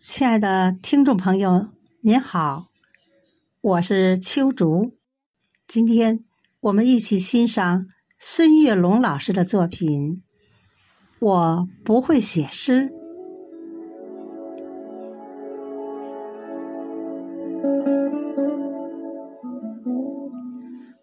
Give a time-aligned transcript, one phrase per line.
[0.00, 1.70] 亲爱的听众朋友，
[2.02, 2.68] 您好，
[3.60, 4.92] 我是秋竹。
[5.66, 6.20] 今天
[6.60, 10.22] 我们一起欣赏孙月龙老师的作品。
[11.18, 12.92] 我不会写诗，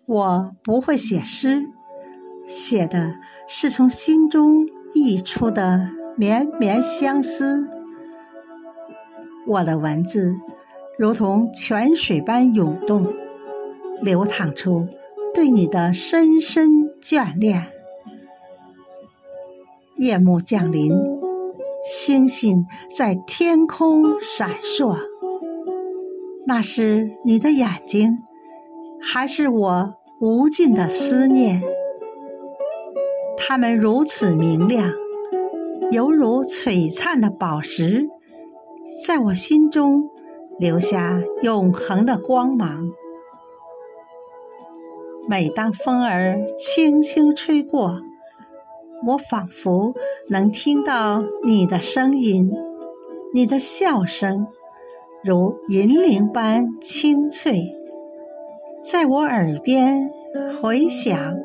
[0.05, 1.61] 我不会写诗，
[2.47, 3.15] 写的
[3.49, 7.74] 是从心中溢出的绵绵相思。
[9.47, 10.35] 我的文字
[10.97, 13.13] 如同泉水般涌动，
[14.01, 14.87] 流淌出
[15.33, 16.69] 对你的深深
[17.01, 17.67] 眷恋。
[19.97, 20.91] 夜幕降临，
[21.83, 22.65] 星星
[22.97, 24.97] 在天空闪烁，
[26.45, 28.17] 那是你的眼睛，
[29.01, 31.61] 还是我无尽的思念？
[33.37, 34.91] 它们如此明亮，
[35.91, 38.09] 犹如璀璨的宝石。
[39.03, 40.09] 在我心中
[40.57, 42.91] 留下永恒的光芒。
[45.27, 47.99] 每当风儿轻轻吹过，
[49.05, 49.93] 我仿佛
[50.29, 52.51] 能听到你的声音，
[53.33, 54.47] 你的笑声
[55.23, 57.75] 如银铃般清脆，
[58.83, 60.09] 在我耳边
[60.61, 61.35] 回响。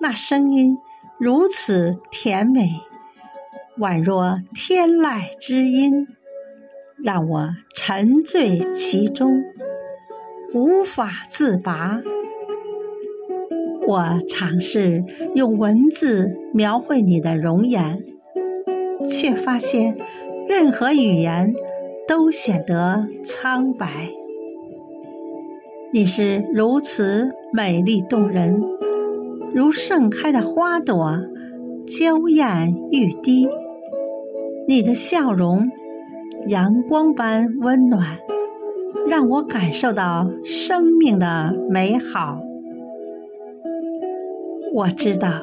[0.00, 0.76] 那声音
[1.18, 2.68] 如此甜美，
[3.78, 6.06] 宛若天籁之音。
[7.04, 9.44] 让我沉醉其中，
[10.54, 12.00] 无法自拔。
[13.86, 18.02] 我尝试用文字描绘你的容颜，
[19.06, 19.98] 却发现
[20.48, 21.52] 任何语言
[22.08, 24.08] 都显得苍白。
[25.92, 28.62] 你是如此美丽动人，
[29.54, 31.18] 如盛开的花朵，
[31.86, 33.46] 娇艳欲滴。
[34.66, 35.68] 你的笑容。
[36.46, 38.18] 阳光般温暖，
[39.08, 42.38] 让我感受到生命的美好。
[44.74, 45.40] 我知道，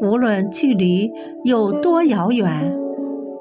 [0.00, 1.10] 无论距离
[1.44, 2.74] 有多遥远，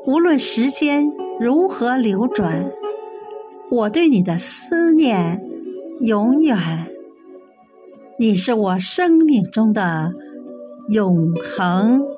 [0.06, 1.10] 无论时间
[1.40, 2.70] 如何流转，
[3.70, 5.42] 我对你的思念
[6.02, 6.58] 永远。
[8.20, 10.12] 你是我生命中的
[10.90, 12.11] 永恒。